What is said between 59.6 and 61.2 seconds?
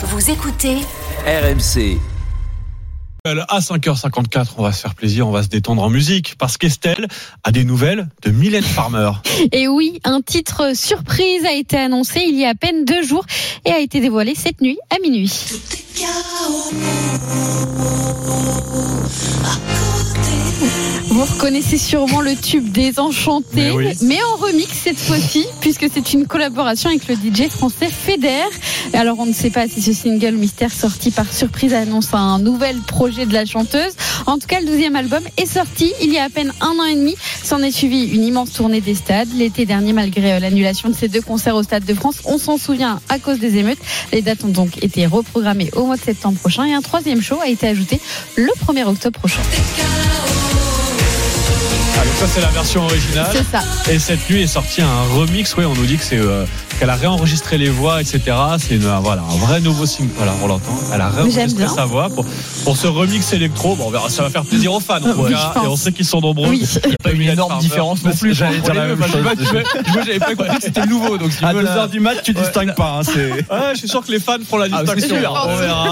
nouveau single. Voilà, on l'entend. Elle a